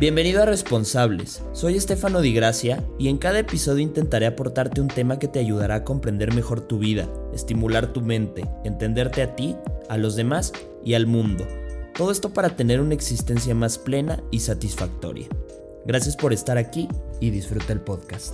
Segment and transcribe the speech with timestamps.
[0.00, 5.18] Bienvenido a Responsables, soy Estefano Di Gracia y en cada episodio intentaré aportarte un tema
[5.18, 9.56] que te ayudará a comprender mejor tu vida, estimular tu mente, entenderte a ti,
[9.90, 11.46] a los demás y al mundo.
[11.94, 15.28] Todo esto para tener una existencia más plena y satisfactoria.
[15.84, 16.88] Gracias por estar aquí
[17.20, 18.32] y disfruta el podcast.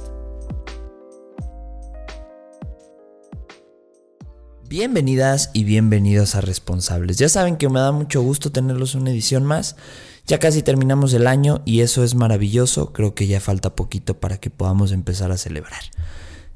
[4.68, 7.18] Bienvenidas y bienvenidos a Responsables.
[7.18, 9.74] Ya saben que me da mucho gusto tenerlos una edición más.
[10.26, 12.92] Ya casi terminamos el año y eso es maravilloso.
[12.92, 15.80] Creo que ya falta poquito para que podamos empezar a celebrar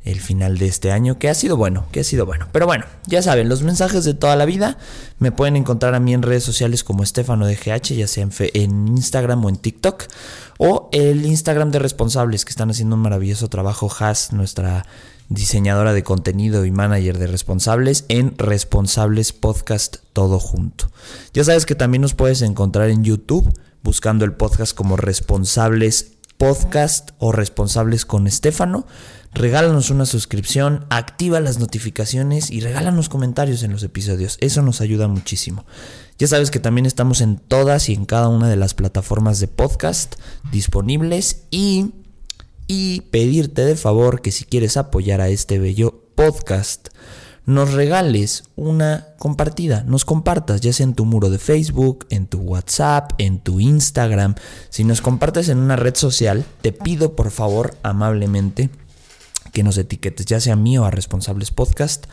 [0.05, 2.49] el final de este año, que ha sido bueno, que ha sido bueno.
[2.53, 4.79] Pero bueno, ya saben, los mensajes de toda la vida
[5.19, 8.33] me pueden encontrar a mí en redes sociales como Estefano de GH, ya sea en,
[8.55, 10.05] en Instagram o en TikTok,
[10.59, 13.91] o el Instagram de responsables que están haciendo un maravilloso trabajo.
[14.01, 14.87] Has, nuestra
[15.31, 20.91] diseñadora de contenido y manager de responsables en Responsables Podcast todo junto.
[21.33, 27.11] Ya sabes que también nos puedes encontrar en YouTube buscando el podcast como Responsables Podcast
[27.19, 28.87] o Responsables con Estefano.
[29.35, 34.39] Regálanos una suscripción, activa las notificaciones y regálanos comentarios en los episodios.
[34.41, 35.67] Eso nos ayuda muchísimo.
[36.19, 39.49] Ya sabes que también estamos en todas y en cada una de las plataformas de
[39.49, 40.15] podcast
[40.51, 41.93] disponibles y
[42.67, 46.89] y pedirte de favor que si quieres apoyar a este bello podcast,
[47.55, 52.39] nos regales una compartida, nos compartas, ya sea en tu muro de Facebook, en tu
[52.41, 54.35] WhatsApp, en tu Instagram.
[54.69, 58.71] Si nos compartes en una red social, te pido por favor amablemente
[59.53, 62.07] que nos etiquetes, ya sea mío a Responsables Podcast,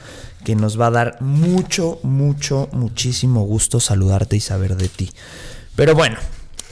[0.44, 5.12] que nos va a dar mucho, mucho, muchísimo gusto saludarte y saber de ti.
[5.76, 6.18] Pero bueno,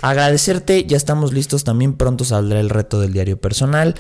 [0.02, 3.96] Agradecerte, ya estamos listos, también pronto saldrá el reto del diario personal,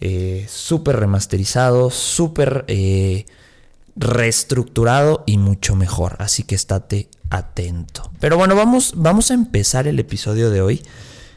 [0.00, 3.26] eh, súper remasterizado, súper eh,
[3.98, 8.10] reestructurado y mucho mejor, así que estate atento.
[8.20, 10.82] Pero bueno, vamos, vamos a empezar el episodio de hoy.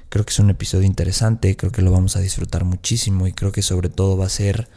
[0.09, 3.51] Creo que es un episodio interesante, creo que lo vamos a disfrutar muchísimo y creo
[3.51, 4.69] que sobre todo va a ser...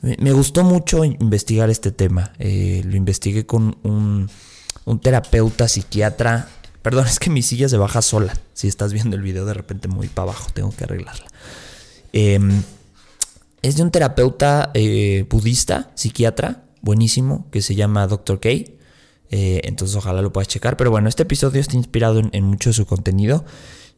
[0.00, 4.30] Me gustó mucho investigar este tema, eh, lo investigué con un,
[4.84, 6.48] un terapeuta psiquiatra
[6.82, 8.32] Perdón, es que mi silla se baja sola.
[8.54, 11.26] Si estás viendo el video de repente muy para abajo, tengo que arreglarla.
[12.12, 12.62] Em,
[13.60, 18.40] es de un terapeuta eh, budista, psiquiatra, buenísimo, que se llama Dr.
[18.40, 18.48] K.
[18.50, 20.76] Eh, entonces ojalá lo puedas checar.
[20.76, 23.44] Pero bueno, este episodio está inspirado en, mucho de su contenido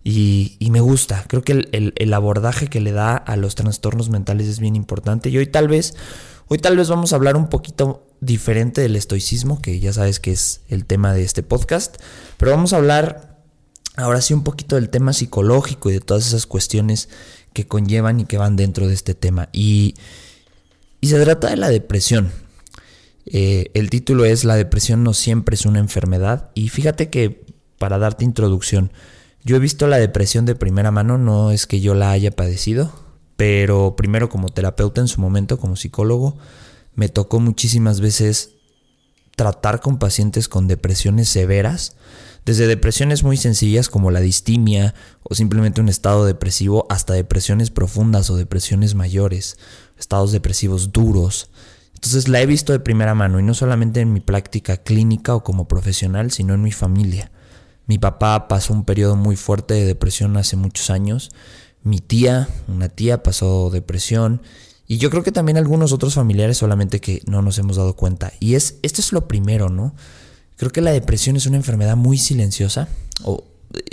[0.05, 1.25] y, me gusta.
[1.29, 5.31] Creo que el, el, abordaje que le da a los trastornos mentales es bien importante.
[5.31, 5.95] Y hoy tal vez,
[6.49, 10.33] hoy tal vez vamos a hablar un poquito diferente del estoicismo, que ya sabes que
[10.33, 11.97] es el tema de este podcast,
[12.37, 13.31] pero vamos a hablar
[13.97, 17.09] ahora sí un poquito del tema psicológico y de todas esas cuestiones
[17.53, 19.49] que conllevan y que van dentro de este tema.
[19.53, 19.95] Y,
[21.03, 22.31] se trata de la depresión.
[23.33, 26.51] Eh, el título es La depresión no siempre es una enfermedad.
[26.55, 27.45] Y fíjate que,
[27.79, 28.93] para darte introducción,
[29.45, 32.93] yo he visto la depresión de primera mano, no es que yo la haya padecido,
[33.37, 36.37] pero primero como terapeuta en su momento, como psicólogo,
[36.95, 38.51] me tocó muchísimas veces
[39.37, 41.97] tratar con pacientes con depresiones severas,
[42.45, 48.29] desde depresiones muy sencillas como la distimia o simplemente un estado depresivo hasta depresiones profundas
[48.29, 49.57] o depresiones mayores,
[49.99, 51.51] estados depresivos duros.
[52.01, 55.45] Entonces la he visto de primera mano y no solamente en mi práctica clínica o
[55.45, 57.31] como profesional, sino en mi familia.
[57.87, 61.31] Mi papá pasó un periodo muy fuerte de depresión hace muchos años.
[61.83, 64.41] Mi tía, una tía, pasó depresión
[64.87, 68.33] y yo creo que también algunos otros familiares solamente que no nos hemos dado cuenta.
[68.41, 69.95] Y es, esto es lo primero, ¿no?
[70.57, 72.89] Creo que la depresión es una enfermedad muy silenciosa.
[73.23, 73.45] O,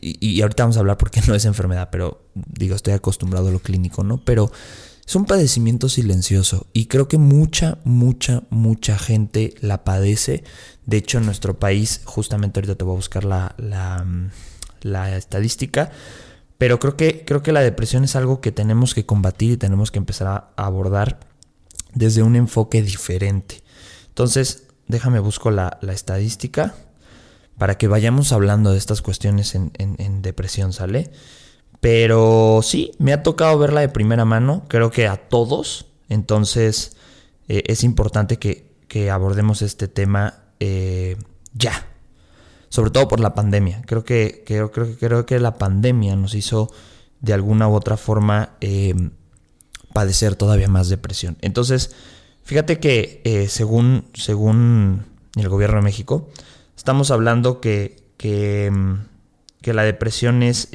[0.01, 3.59] y, ahorita vamos a hablar porque no es enfermedad, pero digo, estoy acostumbrado a lo
[3.59, 4.17] clínico, ¿no?
[4.23, 4.51] Pero
[5.07, 10.44] es un padecimiento silencioso y creo que mucha, mucha, mucha gente la padece.
[10.85, 14.06] De hecho, en nuestro país, justamente ahorita te voy a buscar la, la,
[14.81, 15.91] la estadística,
[16.57, 19.91] pero creo que, creo que la depresión es algo que tenemos que combatir y tenemos
[19.91, 21.19] que empezar a abordar
[21.93, 23.64] desde un enfoque diferente.
[24.09, 26.76] Entonces, déjame busco la, estadística
[27.58, 31.11] para que vayamos hablando de estas cuestiones en, depresión, ¿sale?
[31.79, 35.85] Pero sí, me ha tocado verla de primera mano, creo que a todos.
[36.09, 36.96] Entonces,
[37.47, 38.68] eh, es importante que,
[39.12, 41.18] abordemos este tema eh,
[41.53, 41.85] ya
[42.70, 43.82] sobre todo por la pandemia.
[43.85, 46.72] Creo que, creo, creo, creo que la pandemia nos hizo
[47.22, 49.12] de alguna u otra forma em,
[49.94, 51.38] padecer todavía más depresión.
[51.41, 51.96] Entonces,
[52.44, 56.29] fíjate que eh, según, según el gobierno de México,
[56.76, 58.72] estamos hablando que, que,
[59.62, 60.70] que la depresión es,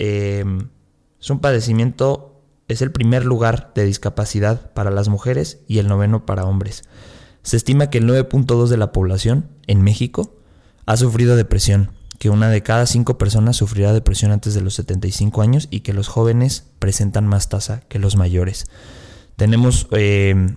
[1.23, 6.27] es un padecimiento, es el primer lugar de discapacidad para las mujeres y el noveno
[6.27, 6.83] para hombres.
[7.45, 10.37] Se estima que el 9.2 de la población en México
[10.85, 15.43] ha sufrido depresión, que una de cada cinco personas sufrirá depresión antes de los 75
[15.43, 18.67] años y que los jóvenes presentan más tasa que los mayores.
[19.37, 20.57] Tenemos, eh,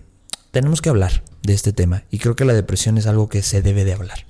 [0.50, 3.62] tenemos que hablar de este tema y creo que la depresión es algo que se
[3.62, 4.26] debe de hablar.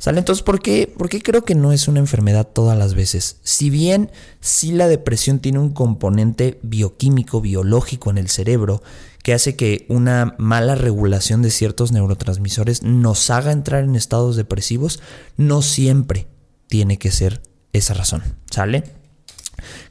[0.00, 0.18] ¿Sale?
[0.18, 0.90] Entonces, ¿por qué?
[0.96, 3.36] Porque creo que no es una enfermedad todas las veces.
[3.42, 4.10] Si bien
[4.40, 8.82] sí la depresión tiene un componente bioquímico, biológico en el cerebro,
[9.22, 15.00] que hace que una mala regulación de ciertos neurotransmisores nos haga entrar en estados depresivos,
[15.36, 16.28] no siempre
[16.68, 17.42] tiene que ser
[17.74, 18.22] esa razón.
[18.50, 18.84] ¿Sale?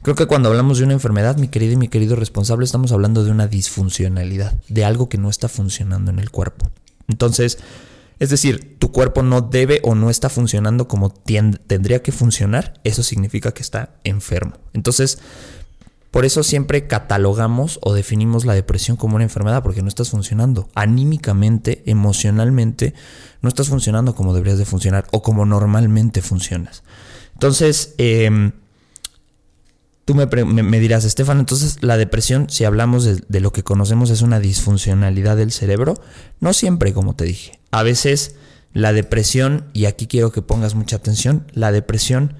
[0.02, 3.22] Creo que cuando hablamos de una enfermedad, mi querido y mi querido responsable, estamos hablando
[3.22, 6.68] de una disfuncionalidad, de algo que no está funcionando en el cuerpo.
[7.06, 7.58] Entonces,
[8.20, 13.02] es decir, tu cuerpo no debe o no está funcionando como tendría que funcionar, eso
[13.02, 14.58] significa que está enfermo.
[14.72, 15.18] Entonces,
[16.12, 20.68] por eso siempre catalogamos o definimos la depresión como una enfermedad, porque no estás funcionando.
[20.74, 22.94] Anímicamente, emocionalmente,
[23.42, 26.84] no estás funcionando como deberías de funcionar o como normalmente funcionas.
[27.34, 28.52] Entonces, eh,
[30.10, 34.40] Tú me, dirás, Estefan, entonces la depresión, si hablamos de, lo que conocemos, es una
[34.40, 35.94] disfuncionalidad del cerebro.
[36.40, 37.59] No siempre, como te dije.
[37.70, 38.36] A veces
[38.72, 42.34] la depresión, y aquí quiero que pongas mucha atención, la depresión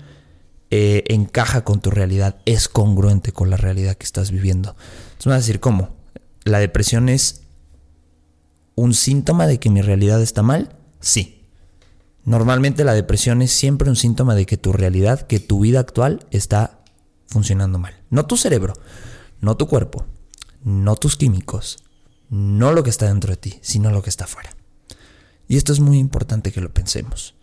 [0.71, 4.77] eh, encaja con tu realidad, es congruente con la realidad que estás viviendo.
[5.03, 5.97] Entonces me vas a decir, ¿cómo?
[6.45, 7.43] La depresión es
[8.77, 10.77] un síntoma de que mi realidad está mal.
[11.01, 11.45] Sí.
[12.25, 16.27] Normalmente la depresión es siempre un síntoma de que tu realidad, que tu vida actual
[16.31, 16.81] está
[17.27, 17.95] funcionando mal.
[18.11, 18.75] No tu cerebro,
[19.41, 20.07] no tu cuerpo,
[20.63, 21.79] no tus químicos,
[22.29, 24.51] no lo que está dentro de ti, sino lo que está afuera.
[25.51, 27.35] Y esto es muy importante que lo pensemos.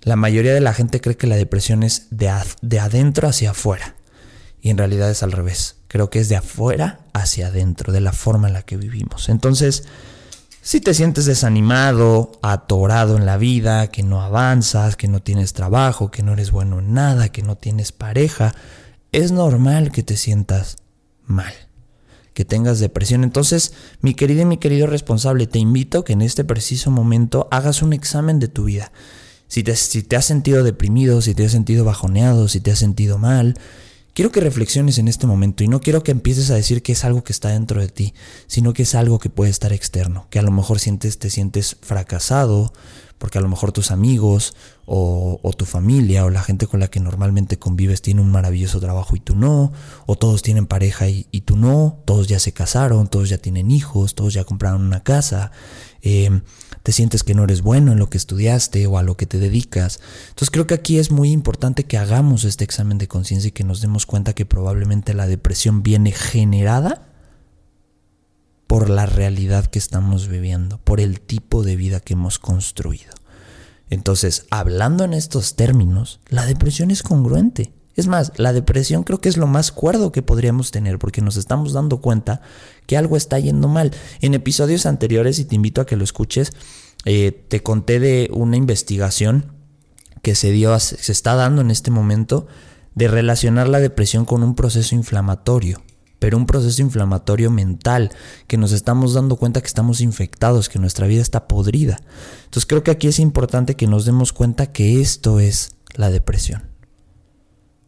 [0.00, 2.28] La mayoría de la gente cree que la depresión es de,
[2.60, 3.94] de adentro hacia afuera.
[4.60, 5.76] Y en realidad es al revés.
[5.86, 9.28] Creo que es de afuera hacia adentro, de la forma en la que vivimos.
[9.28, 9.84] Entonces,
[10.60, 16.10] si te sientes desanimado, atorado en la vida, que no avanzas, que no tienes trabajo,
[16.10, 18.56] que no eres bueno en nada, que no tienes pareja,
[19.12, 20.78] es normal que te sientas
[21.26, 21.54] mal,
[22.34, 23.24] que tengas depresión.
[23.24, 27.48] Entonces, mi querido y mi querido responsable, te invito a que en este preciso momento
[27.50, 28.92] hagas un examen de tu vida.
[29.48, 32.78] Si te, si te has sentido deprimido, si te has sentido bajoneado, si te has
[32.78, 33.58] sentido mal,
[34.14, 37.04] quiero que reflexiones en este momento y no quiero que empieces a decir que es
[37.04, 38.14] algo que está dentro de ti,
[38.46, 41.76] sino que es algo que puede estar externo, que a lo mejor sientes, te sientes
[41.82, 42.72] fracasado,
[43.22, 44.52] porque a lo mejor tus amigos
[44.84, 49.14] o, tu familia o la gente con la que normalmente convives tiene un maravilloso trabajo
[49.14, 49.70] y tú no,
[50.06, 54.16] o todos tienen pareja y, tú no, todos ya se casaron, todos ya tienen hijos,
[54.16, 55.52] todos ya compraron una casa,
[56.00, 56.40] em,
[56.82, 59.38] te sientes que no eres bueno en lo que estudiaste o a lo que te
[59.38, 60.00] dedicas.
[60.30, 63.62] Entonces creo que aquí es muy importante que hagamos este examen de conciencia y que
[63.62, 67.11] nos demos cuenta que probablemente la depresión viene generada
[68.72, 73.12] por la realidad que estamos viviendo, por el tipo de vida que hemos construido.
[73.90, 77.74] Entonces, hablando en estos términos, la depresión es congruente.
[77.96, 81.36] Es más, la depresión creo que es lo más cuerdo que podríamos tener porque nos
[81.36, 82.40] estamos dando cuenta
[82.86, 83.90] que algo está yendo mal.
[84.22, 86.54] En episodios anteriores, y te invito a que lo escuches,
[87.04, 89.52] eh, te conté de una investigación
[90.22, 92.46] que se dio, se está dando en este momento
[92.94, 95.82] de relacionar la depresión con un proceso inflamatorio
[96.22, 98.12] pero un proceso inflamatorio mental,
[98.46, 101.98] que nos estamos dando cuenta que estamos infectados, que nuestra vida está podrida.
[102.44, 106.62] Entonces creo que aquí es importante que nos demos cuenta que esto es la depresión.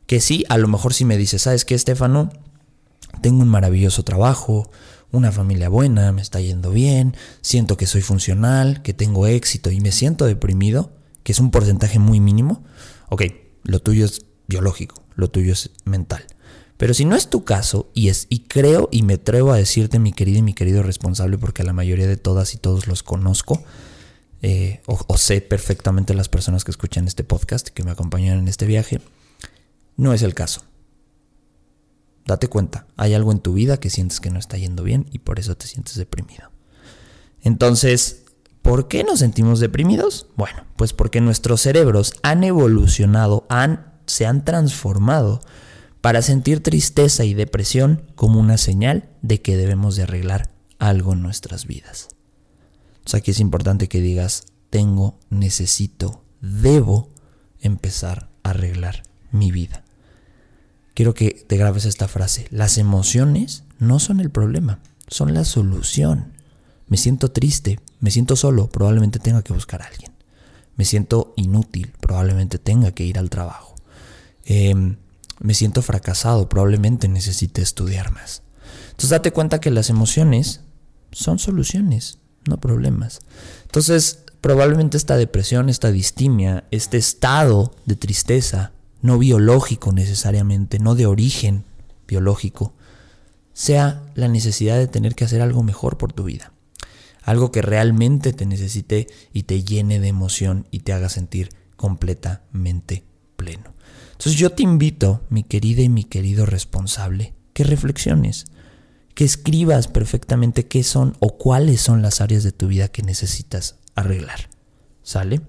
[0.07, 2.33] Que sí, a lo mejor si me dices, ¿sabes qué, Estefano?
[3.23, 4.69] Tengo un maravilloso trabajo,
[5.13, 9.81] una familia buena, me está yendo bien, siento que soy funcional, que tengo éxito y
[9.81, 10.91] me siento deprimido,
[11.23, 12.65] que es un porcentaje muy mínimo.
[13.11, 13.23] Ok,
[13.63, 16.27] lo tuyo es biológico, lo tuyo es mental.
[16.77, 19.99] Pero si no es tu caso, y es, y creo y me atrevo a decirte,
[19.99, 23.03] mi querido y mi querido responsable, porque a la mayoría de todas y todos los
[23.03, 23.63] conozco,
[24.43, 28.67] eh, o, sé perfectamente las personas que escuchan este podcast, que me acompañan en este
[28.67, 29.01] viaje,
[29.97, 30.63] no es el caso.
[32.27, 35.21] Date cuenta, hay algo en tu vida que sientes que no está yendo bien y
[35.21, 36.51] por eso te sientes deprimido.
[37.43, 38.25] Entonces,
[38.63, 40.27] ¿por qué nos sentimos deprimidos?
[40.37, 45.41] Bueno, pues porque nuestros cerebros han evolucionado, han, se han transformado
[46.05, 51.23] para sentir tristeza y depresión como una señal de que debemos de arreglar algo en
[51.23, 52.09] nuestras vidas.
[53.11, 57.09] O aquí es importante que digas, tengo, necesito, debo
[57.59, 59.83] empezar a arreglar mi vida.
[60.93, 62.49] Quiero que te grabes esta frase.
[62.51, 66.35] Las emociones no son el problema, son la solución.
[66.87, 70.13] Me siento triste, me siento solo, probablemente tenga que buscar a alguien.
[70.77, 73.75] Me siento inútil, probablemente tenga que ir al trabajo.
[74.45, 74.97] Eh,
[75.45, 78.43] me siento fracasado, probablemente necesite estudiar más.
[78.87, 80.63] Entonces date cuenta que las emociones
[81.13, 83.21] son soluciones, no problemas.
[83.65, 88.73] Entonces, probablemente esta depresión, esta distimia, este estado de tristeza,
[89.03, 91.65] no biológico necesariamente, no de origen
[92.09, 92.73] biológico,
[93.53, 96.55] sea la necesidad de tener que hacer algo mejor por tu vida.
[97.23, 103.05] Algo que realmente te necesite y te llene de emoción y te haga sentir completamente
[103.37, 103.74] pleno.
[104.25, 108.47] Entonces yo te invito, mi querida y mi querido responsable, que reflexiones,
[109.15, 113.77] que escribas perfectamente qué son o cuáles son las áreas de tu vida que necesitas
[113.95, 114.49] arreglar.
[115.03, 115.43] ¿Sale?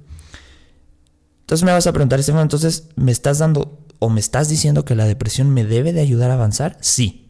[1.39, 4.95] Entonces me vas a preguntar, Estefan, entonces, ¿me estás dando o me estás diciendo que
[4.95, 6.77] la depresión me debe de ayudar a avanzar?
[6.81, 7.29] Sí.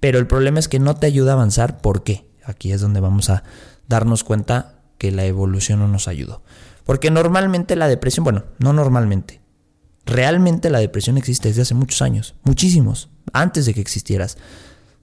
[0.00, 1.82] Pero el problema es que no te ayuda a avanzar.
[1.82, 2.30] ¿Por qué?
[2.42, 3.42] Aquí es donde vamos a
[3.88, 6.42] darnos cuenta que la evolución no nos ayudó.
[6.84, 9.42] Porque normalmente la depresión, bueno, no normalmente,
[10.06, 14.38] realmente la depresión existe desde hace muchos años, muchísimos, antes de que existieras,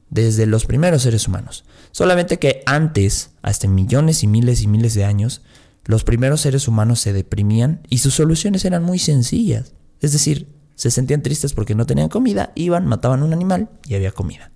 [0.09, 1.65] desde los primeros seres humanos.
[1.91, 5.41] Solamente que antes, hasta millones y miles y miles de años,
[5.85, 9.73] los primeros seres humanos se deprimían y sus soluciones eran muy sencillas.
[9.99, 14.11] Es decir, se sentían tristes porque no tenían comida, iban, mataban un animal y había
[14.11, 14.51] comida.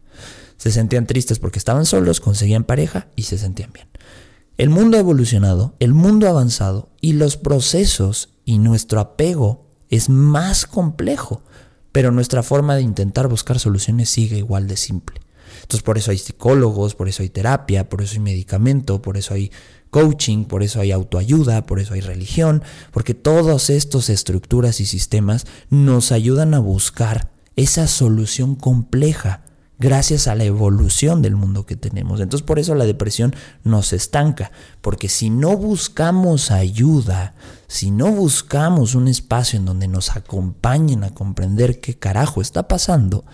[0.58, 3.88] Se sentían tristes porque estaban solos, conseguían pareja y se sentían bien.
[4.58, 10.10] El mundo ha evolucionado, el mundo ha avanzado y los procesos y nuestro apego es
[10.10, 11.42] más complejo,
[11.92, 15.22] pero nuestra forma de intentar buscar soluciones sigue igual de simple.
[15.62, 19.34] Entonces por eso hay psicólogos, por eso hay terapia, por eso hay medicamento, por eso
[19.34, 19.52] hay
[19.90, 25.46] coaching, por eso hay autoayuda, por eso hay religión, porque todas estas estructuras y sistemas
[25.70, 29.47] nos ayudan a buscar esa solución compleja
[29.80, 32.20] gracias a la evolución del mundo que tenemos.
[32.20, 37.36] Entonces por eso la depresión nos estanca, porque si no buscamos ayuda,
[37.68, 43.26] si no buscamos un espacio en donde nos acompañen a comprender qué carajo está pasando,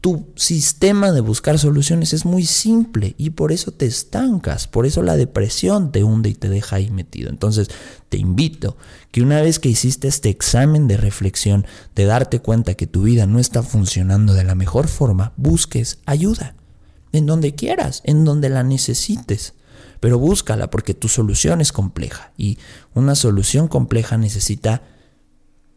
[0.00, 5.02] tu sistema de buscar soluciones es muy simple y por eso te estancas, por eso
[5.02, 7.30] la depresión te hunde y te deja ahí metido.
[7.30, 7.68] Entonces
[8.08, 8.76] te invito
[9.10, 13.26] que una vez que hiciste este examen de reflexión, de darte cuenta que tu vida
[13.26, 16.54] no está funcionando de la mejor forma, busques ayuda,
[17.10, 19.54] en donde quieras, en donde la necesites.
[19.98, 22.58] Pero búscala porque tu solución es compleja y
[22.94, 24.82] una solución compleja necesita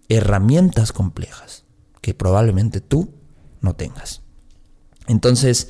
[0.10, 1.64] herramientas complejas
[2.02, 3.21] que probablemente tú
[3.62, 4.22] no tengas.
[5.08, 5.70] Entonces,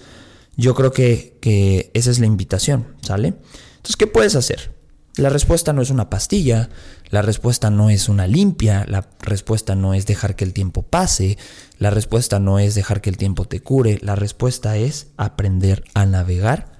[0.57, 3.35] yo creo que, que esa es la invitación, ¿sale?
[3.75, 4.81] Entonces, ¿qué puedes hacer?
[5.17, 6.69] La respuesta no es una pastilla,
[7.09, 11.37] la respuesta no es una limpia, la respuesta no es dejar que el tiempo pase,
[11.79, 16.05] la respuesta no es dejar que el tiempo te cure, la respuesta es aprender a
[16.05, 16.71] navegar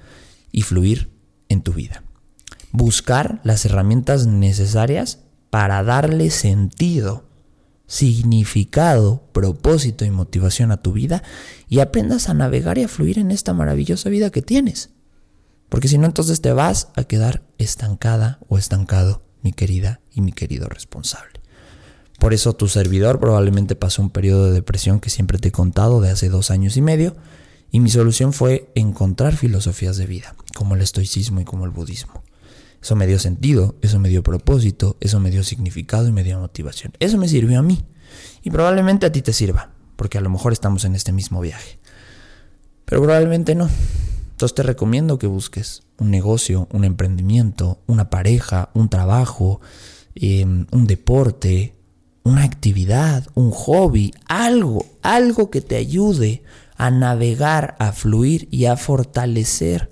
[0.52, 1.12] y fluir
[1.50, 2.04] en tu vida.
[2.72, 7.26] Buscar las herramientas necesarias para darle sentido
[7.92, 11.24] significado, propósito y motivación a tu vida
[11.68, 14.92] y aprendas a navegar y a fluir en esta maravillosa vida que tienes.
[15.68, 20.32] Porque si no, entonces te vas a quedar estancada o estancado, mi querida y mi
[20.32, 21.42] querido responsable.
[22.18, 26.00] Por eso tu servidor probablemente pasó un periodo de depresión que siempre te he contado
[26.00, 27.18] de hace dos años y medio,
[27.72, 32.24] y mi solución fue encontrar filosofías de vida, como el estoicismo y como el budismo.
[32.82, 36.40] Eso me dio sentido, eso me dio propósito, eso me dio significado y me dio
[36.40, 36.94] motivación.
[37.00, 37.86] Eso me sirvió a mí.
[38.42, 41.80] Y probablemente a ti te sirva, porque a lo mejor estamos en este mismo viaje.
[42.86, 43.70] Pero probablemente no.
[44.32, 49.62] Entonces te recomiendo que busques un negocio, un emprendimiento, una pareja, un trabajo,
[50.16, 51.76] em, un deporte,
[52.24, 56.42] una actividad, un hobby, algo, algo que te ayude
[56.76, 59.92] a navegar, a fluir y a fortalecer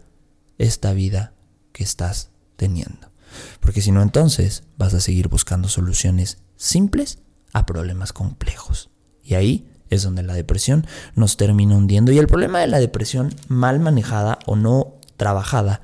[0.57, 1.33] esta vida
[1.71, 2.28] que estás
[2.59, 3.09] teniendo.
[3.61, 7.19] Porque si no, entonces vas a seguir buscando soluciones simples
[7.53, 8.89] a problemas complejos.
[9.23, 10.85] Y ahí es donde la depresión
[11.15, 12.11] nos termina hundiendo.
[12.11, 15.81] Y el problema de la depresión mal manejada o no trabajada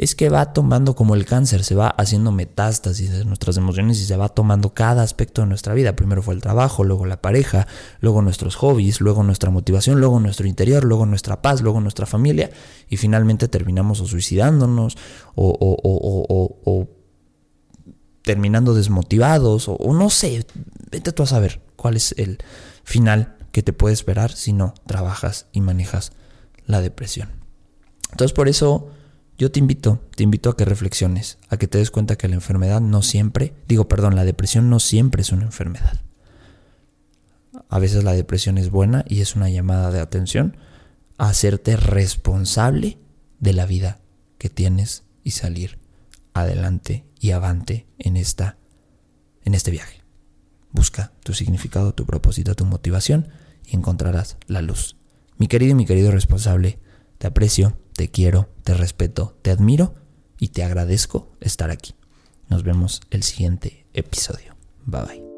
[0.00, 4.06] es que va tomando como el cáncer, se va haciendo metástasis de nuestras emociones y
[4.06, 5.94] se va tomando cada aspecto de nuestra vida.
[5.94, 7.66] Primero fue el trabajo, luego la pareja,
[8.00, 12.50] luego nuestros hobbies, luego nuestra motivación, luego nuestro interior, luego nuestra paz, luego nuestra familia
[12.88, 14.96] y finalmente terminamos o suicidándonos
[15.34, 16.88] o,
[18.22, 20.46] terminando desmotivados o no sé,
[20.90, 22.38] vete tú a saber cuál es el
[22.84, 26.12] final que te puede esperar si no trabajas y manejas
[26.64, 27.28] la depresión.
[28.12, 28.92] Entonces por eso
[29.40, 32.34] yo te invito, te invito a que reflexiones, a que te des cuenta que la
[32.34, 36.02] enfermedad no siempre, digo, perdón, la depresión no siempre es una enfermedad.
[37.70, 40.58] A veces la depresión es buena y es una llamada de atención
[41.16, 42.98] a hacerte responsable
[43.38, 44.00] de la vida
[44.36, 45.78] que tienes y salir
[46.34, 48.58] adelante y avante en esta
[49.46, 50.02] en este viaje.
[50.70, 53.28] Busca tu significado, tu propósito, tu motivación
[53.64, 54.96] y encontrarás la luz.
[55.38, 56.78] Mi querido y mi querido responsable,
[57.20, 59.94] te aprecio, te quiero, te respeto, te admiro
[60.38, 61.94] y te agradezco estar aquí.
[62.48, 64.56] Nos vemos el siguiente episodio.
[64.86, 65.29] Bye bye.